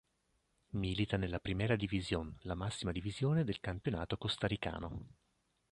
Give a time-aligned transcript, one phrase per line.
[0.69, 5.05] Milita nella Primera División, la massima divisione del campionato costaricano.